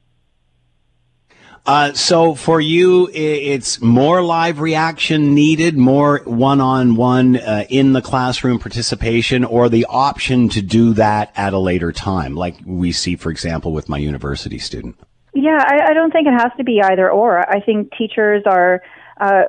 [1.66, 8.60] Uh, so for you, it's more live reaction needed, more one-on-one uh, in the classroom
[8.60, 13.30] participation, or the option to do that at a later time, like we see, for
[13.30, 15.00] example, with my university student.
[15.34, 17.40] Yeah, I, I don't think it has to be either or.
[17.50, 18.82] I think teachers are
[19.20, 19.44] uh,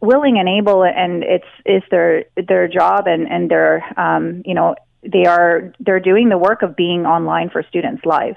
[0.00, 4.74] willing and able, and it's it's their their job, and and their um, you know
[5.02, 8.36] they are they're doing the work of being online for students live.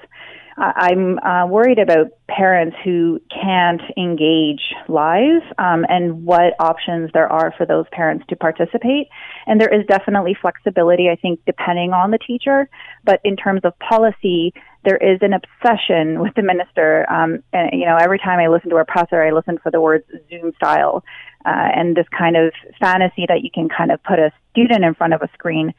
[0.60, 7.54] I'm uh, worried about parents who can't engage live um, and what options there are
[7.56, 9.08] for those parents to participate.
[9.46, 12.68] And there is definitely flexibility, I think, depending on the teacher.
[13.04, 14.52] But in terms of policy,
[14.84, 17.10] there is an obsession with the minister.
[17.10, 19.80] Um, and, you know, every time I listen to a presser, I listen for the
[19.80, 21.04] words Zoom style
[21.44, 24.94] uh, and this kind of fantasy that you can kind of put a student in
[24.94, 25.74] front of a screen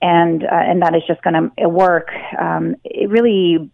[0.00, 2.08] and uh, and that is just going to work.
[2.38, 3.70] Um, it really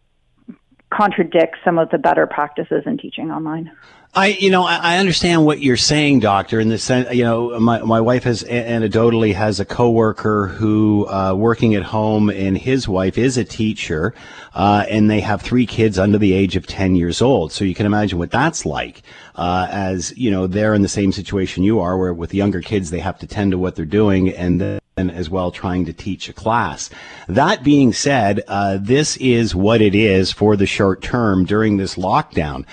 [0.90, 3.70] contradicts some of the better practices in teaching online.
[4.14, 7.82] I, you know, I understand what you're saying, doctor, in the sense, you know, my,
[7.82, 13.18] my wife has anecdotally has a coworker who, uh, working at home and his wife
[13.18, 14.14] is a teacher,
[14.54, 17.52] uh, and they have three kids under the age of 10 years old.
[17.52, 19.02] So you can imagine what that's like,
[19.34, 22.90] uh, as, you know, they're in the same situation you are, where with younger kids,
[22.90, 26.32] they have to tend to what they're doing and as well trying to teach a
[26.32, 26.90] class.
[27.28, 31.94] That being said, uh, this is what it is for the short term during this
[31.94, 32.64] lockdown.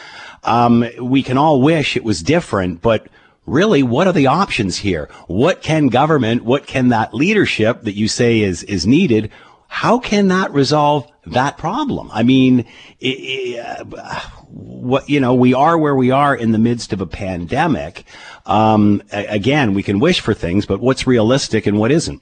[0.43, 3.07] Um, we can all wish it was different, but
[3.45, 5.09] really, what are the options here?
[5.27, 9.31] What can government, what can that leadership that you say is, is needed,
[9.67, 12.09] how can that resolve that problem?
[12.13, 12.59] I mean,
[12.99, 14.19] it, it, uh,
[14.55, 18.05] what, you know, we are where we are in the midst of a pandemic.
[18.45, 22.21] Um, again, we can wish for things, but what's realistic and what isn't?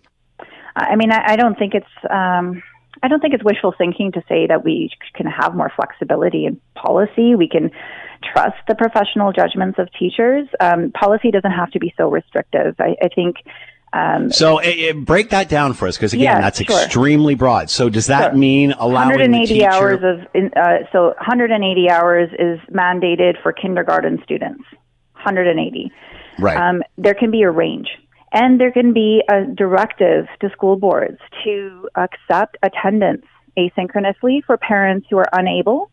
[0.76, 2.64] I mean, I, I don't think it's, um,
[3.04, 6.60] I don't think it's wishful thinking to say that we can have more flexibility in
[6.74, 7.36] policy.
[7.36, 7.70] We can
[8.34, 10.48] trust the professional judgments of teachers.
[10.60, 12.76] Um, policy doesn't have to be so restrictive.
[12.80, 13.38] I, I think.
[13.94, 16.82] Um, so uh, break that down for us, because again, yeah, that's sure.
[16.82, 17.70] extremely broad.
[17.70, 18.40] So does that sure.
[18.40, 19.70] mean allowing 180 teacher...
[19.70, 24.64] hours of uh, so 180 hours is mandated for kindergarten students.
[25.14, 25.92] 180.
[26.40, 26.58] Right.
[26.58, 27.88] Um, there can be a range.
[28.32, 33.26] And there can be a directive to school boards to accept attendance
[33.58, 35.92] asynchronously for parents who are unable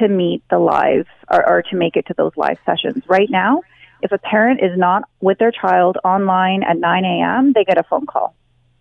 [0.00, 3.04] to meet the live or, or to make it to those live sessions.
[3.08, 3.62] Right now,
[4.06, 7.82] if a parent is not with their child online at 9 a.m., they get a
[7.82, 8.34] phone call.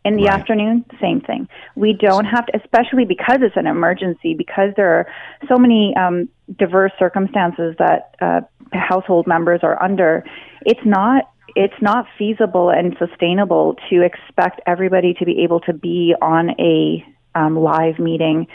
[0.06, 0.40] In the right.
[0.40, 1.50] afternoon, same thing.
[1.76, 5.08] We don't have to, especially because it's an emergency, because there are
[5.50, 10.24] so many um, diverse circumstances that uh, household members are under.
[10.64, 11.24] It's not
[11.56, 17.04] it's not feasible and sustainable to expect everybody to be able to be on a
[17.34, 18.48] um, live meeting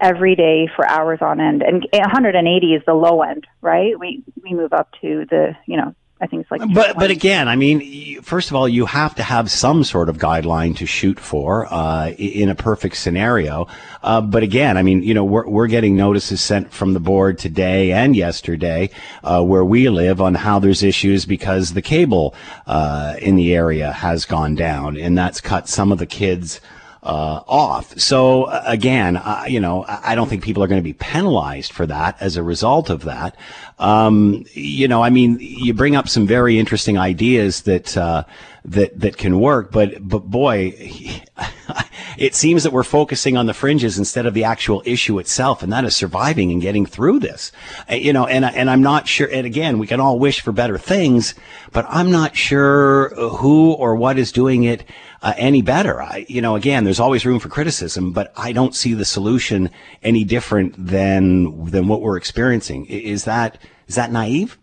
[0.00, 1.62] every day for hours on end.
[1.62, 3.98] And 180 is the low end, right?
[3.98, 6.62] We we move up to the you know I think it's like.
[6.74, 10.18] But but again, I mean, first of all, you have to have some sort of
[10.18, 13.68] guideline to shoot for uh, in a perfect scenario.
[14.02, 17.38] Uh, but again, I mean, you know, we're we're getting notices sent from the board
[17.38, 18.90] today and yesterday
[19.22, 22.34] uh, where we live on how there's issues because the cable
[22.66, 26.60] uh, in the area has gone down, and that's cut some of the kids
[27.02, 27.98] uh, off.
[27.98, 31.72] So uh, again, uh, you know, I don't think people are going to be penalized
[31.72, 33.36] for that as a result of that.
[33.78, 38.24] Um, you know, I mean, you bring up some very interesting ideas that uh,
[38.64, 40.74] that that can work, but but boy,
[42.18, 45.72] it seems that we're focusing on the fringes instead of the actual issue itself, and
[45.72, 47.52] that is surviving and getting through this.
[47.90, 49.28] Uh, you know, and and I'm not sure.
[49.32, 51.34] And again, we can all wish for better things,
[51.72, 54.84] but I'm not sure who or what is doing it
[55.22, 56.02] uh, any better.
[56.02, 59.70] I, you know, again, there's always room for criticism, but I don't see the solution
[60.02, 62.86] any different than than what we're experiencing.
[62.86, 64.58] Is that is that naive?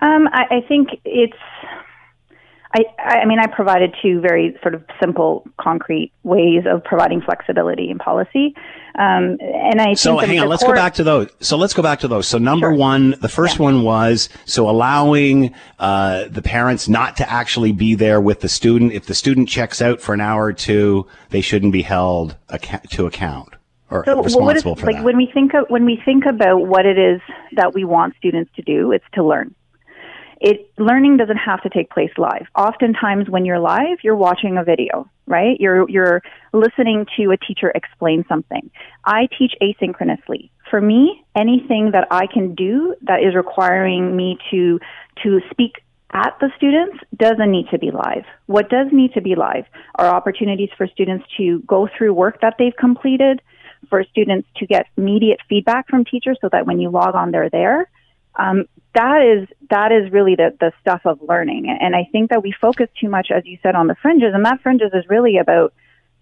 [0.00, 1.36] Um, I, I think it's.
[2.72, 7.90] I, I mean, I provided two very sort of simple, concrete ways of providing flexibility
[7.90, 8.54] in policy.
[8.96, 10.74] Um, and I think so hang on, let's core...
[10.74, 11.30] go back to those.
[11.40, 12.28] So let's go back to those.
[12.28, 12.74] So number sure.
[12.74, 13.64] one, the first yeah.
[13.64, 18.92] one was so allowing uh, the parents not to actually be there with the student.
[18.92, 22.86] If the student checks out for an hour or two, they shouldn't be held ac-
[22.90, 23.54] to account
[23.90, 25.04] or so responsible for like that.
[25.04, 27.20] When we think of, when we think about what it is
[27.56, 29.54] that we want students to do, it's to learn
[30.40, 32.46] it learning doesn't have to take place live.
[32.56, 35.60] Oftentimes when you're live, you're watching a video, right?
[35.60, 36.22] You're you're
[36.52, 38.70] listening to a teacher explain something.
[39.04, 40.50] I teach asynchronously.
[40.70, 44.80] For me, anything that I can do that is requiring me to
[45.22, 48.24] to speak at the students doesn't need to be live.
[48.46, 52.54] What does need to be live are opportunities for students to go through work that
[52.58, 53.42] they've completed,
[53.88, 57.50] for students to get immediate feedback from teachers so that when you log on, they're
[57.50, 57.89] there.
[58.40, 61.76] Um, that is that is really the the stuff of learning.
[61.80, 64.32] And i think that we focus too much as you said on the fringes.
[64.34, 65.72] And that fringes is really about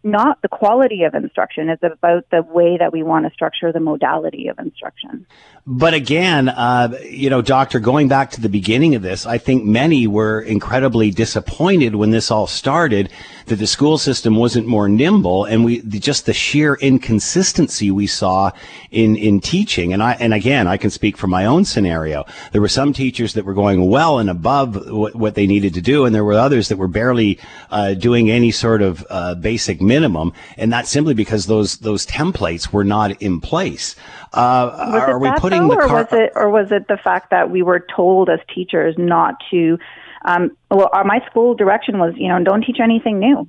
[0.02, 1.68] not the quality of instruction.
[1.68, 5.26] It's about the way that we want to structure the modality of instruction.
[5.66, 9.64] But again, uh, you know, doctor, going back to the beginning of this, I think
[9.64, 13.11] many were incredibly disappointed when this all started
[13.46, 18.50] that the school system wasn't more nimble and we just the sheer inconsistency we saw
[18.90, 19.92] in in teaching.
[19.92, 22.24] And I and again, I can speak from my own scenario.
[22.52, 25.82] There were some teachers that were going well and above what, what they needed to
[25.82, 27.38] do, and there were others that were barely
[27.70, 32.72] uh, doing any sort of uh, basic minimum, and that's simply because those those templates
[32.72, 33.96] were not in place.
[34.33, 37.51] Uh, are we putting though, the or was it or was it the fact that
[37.51, 39.79] we were told as teachers not to?
[40.24, 43.48] Um, well, our, my school direction was, you know, don't teach anything new.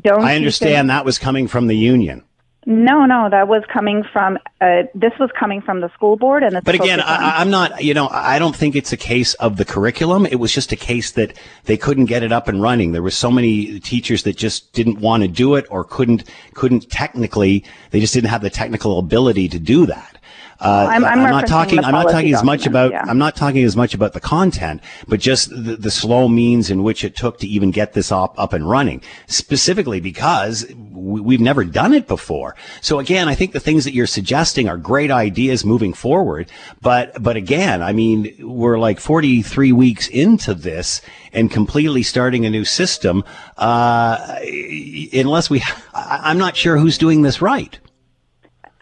[0.00, 0.22] Don't.
[0.22, 2.24] I understand that was coming from the union.
[2.64, 4.38] No, no, that was coming from.
[4.60, 7.92] Uh, this was coming from the school board, and But again, I, I'm not, you
[7.92, 10.26] know, I don't think it's a case of the curriculum.
[10.26, 12.92] It was just a case that they couldn't get it up and running.
[12.92, 16.22] There were so many teachers that just didn't want to do it or couldn't,
[16.54, 20.11] couldn't technically, they just didn't have the technical ability to do that.
[20.64, 21.78] Uh, I'm- I'm not talking.
[21.84, 22.92] I'm not talking as much about.
[22.92, 23.04] yeah.
[23.06, 26.82] I'm not talking as much about the content, but just the, the slow means in
[26.82, 29.02] which it took to even get this up up and running.
[29.26, 32.54] Specifically because we, we've never done it before.
[32.80, 36.50] So again, I think the things that you're suggesting are great ideas moving forward.
[36.80, 41.00] But but again, I mean, we're like 43 weeks into this
[41.32, 43.24] and completely starting a new system.
[43.56, 44.38] Uh,
[45.12, 45.60] unless we,
[45.94, 47.78] I, I'm not sure who's doing this right.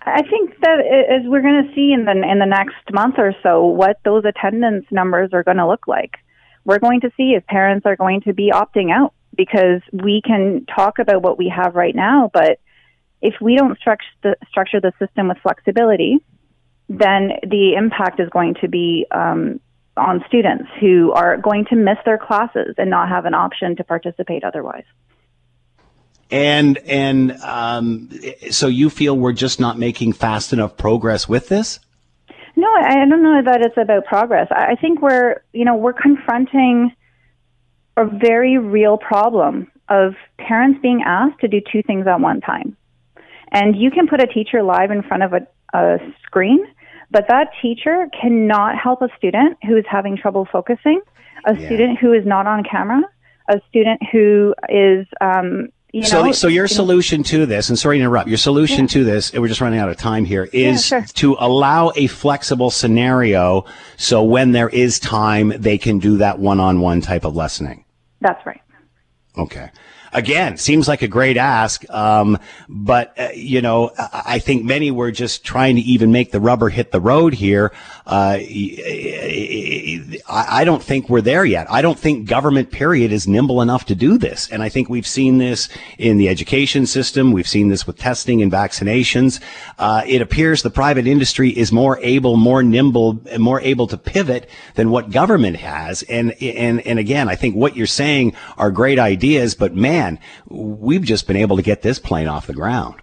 [0.03, 3.35] I think that as we're going to see in the in the next month or
[3.43, 6.17] so, what those attendance numbers are going to look like.
[6.65, 10.67] We're going to see if parents are going to be opting out because we can
[10.67, 12.61] talk about what we have right now, but
[13.23, 16.19] if we don't structure the, structure the system with flexibility,
[16.89, 19.61] then the impact is going to be um,
[19.97, 23.85] on students who are going to miss their classes and not have an option to
[23.85, 24.85] participate otherwise.
[26.31, 28.09] And and um,
[28.51, 31.81] so you feel we're just not making fast enough progress with this?
[32.57, 34.49] No, I don't know that it's about progress.
[34.51, 36.93] I I think we're, you know, we're confronting
[37.97, 42.77] a very real problem of parents being asked to do two things at one time.
[43.51, 46.65] And you can put a teacher live in front of a, a screen,
[47.11, 51.01] but that teacher cannot help a student who is having trouble focusing,
[51.47, 51.67] a Yeah.
[51.67, 53.03] student who is not on camera,
[53.49, 57.69] a student who is, um, you so, know, so your you know- solution to this,
[57.69, 60.25] and sorry to interrupt, your solution to this, and we're just running out of time
[60.25, 61.03] here, is sure.
[61.15, 63.65] to allow a flexible scenario
[63.97, 67.85] so when there is time, they can do that one-on-one type of lessoning.
[68.21, 68.61] That's right.
[69.39, 69.71] Okay.
[70.13, 72.37] Again, seems like a great ask, um,
[72.69, 76.69] but uh, you know, I, think many were just trying to even make the rubber
[76.69, 77.73] hit the road here.
[78.07, 78.39] Uh,
[80.29, 81.71] I, don't think we're there yet.
[81.71, 85.07] I don't think government period is nimble enough to do this, and I think we've
[85.07, 87.31] seen this in the education system.
[87.31, 89.41] We've seen this with testing and vaccinations.
[89.79, 94.51] Uh, it appears the private industry is more able, more nimble, more able to pivot
[94.75, 96.03] than what government has.
[96.03, 100.00] And and and again, I think what you're saying are great ideas, but man,
[100.49, 102.97] we've just been able to get this plane off the ground.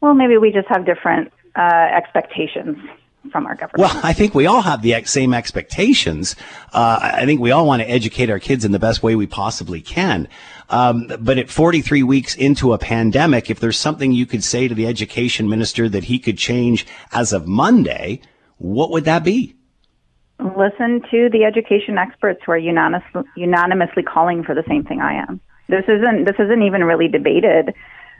[0.00, 2.78] Well, maybe we just have different uh, expectations
[3.32, 3.78] from our government.
[3.78, 6.36] Well, I think we all have the same expectations.
[6.72, 9.26] Uh, I think we all want to educate our kids in the best way we
[9.26, 10.28] possibly can.
[10.70, 14.74] Um, but at 43 weeks into a pandemic, if there's something you could say to
[14.74, 18.20] the education minister that he could change as of Monday,
[18.58, 19.56] what would that be?
[20.38, 23.02] listen to the education experts who are unanimous,
[23.36, 25.40] unanimously calling for the same thing I am.
[25.68, 27.74] This isn't this isn't even really debated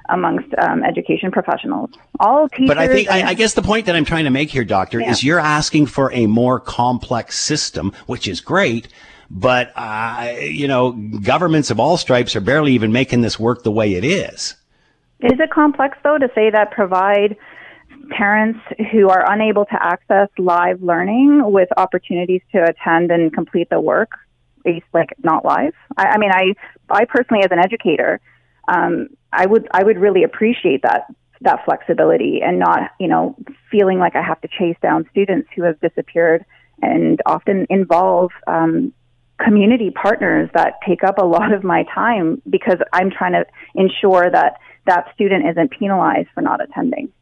[0.09, 1.91] amongst um, education professionals.
[2.21, 2.69] All teachers.
[2.69, 5.01] But I think, I, I guess the point that I'm trying to make here, doctor,
[5.01, 5.11] Yeah.
[5.11, 8.89] is you're asking for a more complex system, which is great.
[9.29, 13.73] But, uh, you know, governments of all stripes are barely even making this work the
[13.73, 14.55] way it is.
[15.21, 17.37] Is it complex though to say that provide
[18.11, 18.61] parents
[18.93, 24.11] who are unable to access live learning with opportunities to attend and complete the work,
[24.93, 25.75] like not live?
[25.97, 26.55] I, I mean, I
[26.91, 28.21] I personally as an educator,
[28.69, 31.07] um, I would I would really appreciate that
[31.43, 33.37] that flexibility and not you know
[33.71, 36.45] feeling like I have to chase down students who have disappeared
[36.83, 38.93] and often involve um,
[39.39, 44.31] community partners that take up a lot of my time because I'm trying to ensure
[44.31, 47.13] that that student isn't penalized for not attending.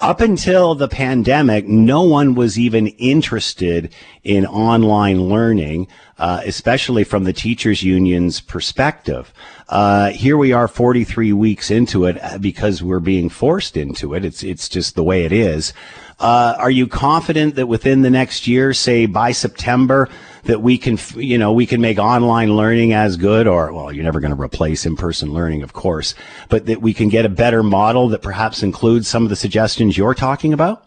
[0.00, 7.24] Up until the pandemic, no one was even interested in online learning, uh, especially from
[7.24, 9.32] the teachers union's perspective.
[9.68, 14.24] Uh, here we are 43 weeks into it uh, because we're being forced into it.
[14.24, 15.72] It's, it's just the way it is.
[16.20, 20.08] Uh, are you confident that within the next year, say by September,
[20.48, 24.02] that we can, you know, we can make online learning as good or, well, you're
[24.02, 26.14] never going to replace in-person learning, of course,
[26.48, 29.98] but that we can get a better model that perhaps includes some of the suggestions
[29.98, 30.86] you're talking about?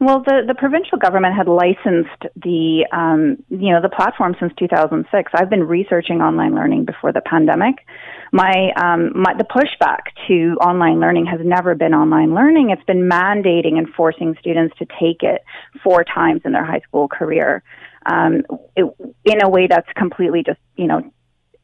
[0.00, 5.32] Well, the, the provincial government had licensed the um, you know the platform since 2006.
[5.34, 7.84] I've been researching online learning before the pandemic.
[8.30, 12.70] My, um, my the pushback to online learning has never been online learning.
[12.70, 15.42] It's been mandating and forcing students to take it
[15.82, 17.64] four times in their high school career
[18.06, 18.42] um,
[18.76, 18.84] it,
[19.24, 21.02] in a way that's completely just you know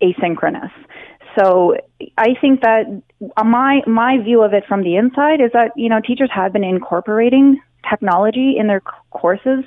[0.02, 0.72] asynchronous.
[1.38, 1.76] So
[2.16, 3.02] I think that
[3.44, 6.64] my my view of it from the inside is that you know teachers have been
[6.64, 8.80] incorporating technology in their
[9.10, 9.64] courses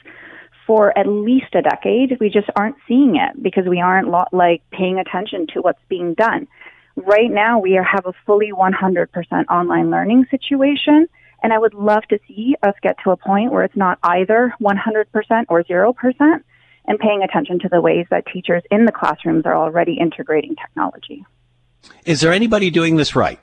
[0.65, 2.17] for at least a decade.
[2.19, 6.13] We just aren't seeing it because we aren't lo- like paying attention to what's being
[6.13, 6.47] done.
[6.97, 9.07] Right now, we are, have a fully 100%
[9.49, 11.07] online learning situation,
[11.41, 14.53] and I would love to see us get to a point where it's not either
[14.61, 16.43] 100% or 0%,
[16.87, 21.25] and paying attention to the ways that teachers in the classrooms are already integrating technology.
[22.05, 23.39] Is there anybody doing this right?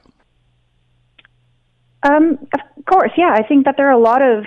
[2.03, 3.31] Um, of course, yeah.
[3.33, 4.45] I think that there are a lot of.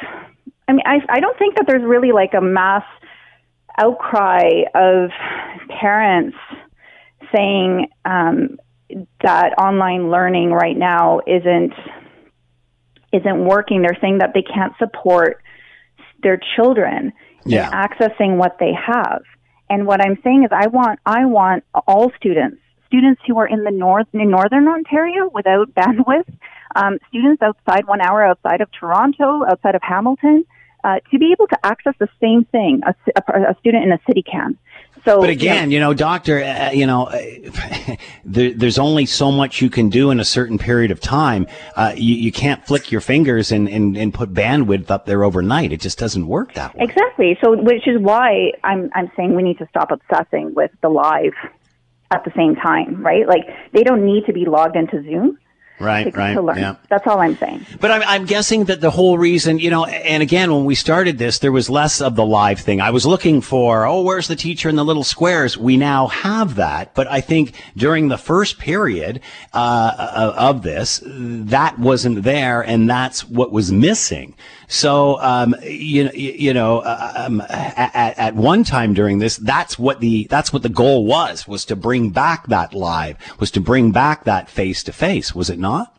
[0.67, 2.83] I mean, I I don't think that there's really like a mass
[3.79, 5.09] outcry of
[5.69, 6.37] parents
[7.35, 8.57] saying um,
[9.21, 11.73] that online learning right now isn't
[13.11, 13.81] isn't working.
[13.81, 15.41] They're saying that they can't support
[16.21, 17.13] their children
[17.49, 17.87] yeah.
[17.87, 19.23] accessing what they have.
[19.69, 23.63] And what I'm saying is, I want I want all students, students who are in
[23.63, 26.25] the north in northern Ontario without bandwidth
[26.75, 30.45] um, students outside one hour outside of Toronto, outside of Hamilton,
[30.83, 33.99] uh, to be able to access the same thing a, a, a student in a
[34.07, 34.57] city can.
[35.07, 37.95] So, but again, you know, doctor, uh, you know, uh,
[38.25, 41.47] there, there's only so much you can do in a certain period of time.
[41.77, 45.71] Uh, you, you can't flick your fingers and, and, and put bandwidth up there overnight.
[45.71, 46.83] It just doesn't work that way.
[46.83, 47.37] Exactly.
[47.41, 51.31] So, which is why I'm, I'm saying we need to stop obsessing with the live
[52.11, 53.25] at the same time, right?
[53.25, 55.37] Like, they don't need to be logged into Zoom
[55.79, 56.57] right, to, right, to learn.
[56.57, 56.75] Yeah.
[56.89, 57.65] That's all I'm saying.
[57.79, 61.17] But I'm, I'm guessing that the whole reason, you know, and again, when we started
[61.17, 62.81] this, there was less of the live thing.
[62.81, 65.57] I was looking for, oh, where's the teacher in the little squares?
[65.57, 66.93] We now have that.
[66.93, 69.21] But I think during the first period
[69.53, 74.35] uh, of this, that wasn't there, and that's what was missing.
[74.69, 80.01] So, um, you, you know, uh, um, at, at one time during this, that's what
[80.01, 83.91] the, that's what the goal was, was to bring back that live, was to bring
[83.91, 85.93] back that face to face, was it not?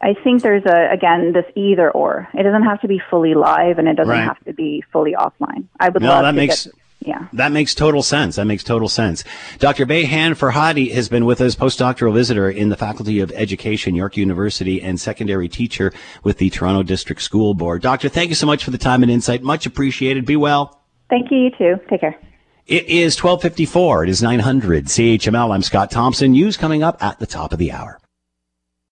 [0.00, 2.28] I think there's a again this either or.
[2.34, 4.24] It doesn't have to be fully live, and it doesn't Right.
[4.24, 5.64] have to be fully offline.
[5.78, 7.28] I would No, love that to makes- get, yeah.
[7.32, 8.36] That makes total sense.
[8.36, 9.22] That makes total sense.
[9.58, 9.86] Dr.
[9.86, 14.82] Beyhan Farhadi has been with us, postdoctoral visitor in the Faculty of Education, York University,
[14.82, 15.92] and secondary teacher
[16.24, 17.82] with the Toronto District School Board.
[17.82, 19.42] Doctor, thank you so much for the time and insight.
[19.42, 20.26] Much appreciated.
[20.26, 20.80] Be well.
[21.08, 21.38] Thank you.
[21.38, 21.76] You too.
[21.88, 22.18] Take care.
[22.66, 24.04] It is 1254.
[24.04, 25.54] It is 900 CHML.
[25.54, 26.32] I'm Scott Thompson.
[26.32, 27.98] News coming up at the top of the hour.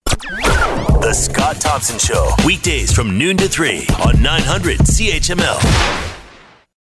[0.07, 6.16] The Scott Thompson Show, weekdays from noon to 3 on 900 CHML.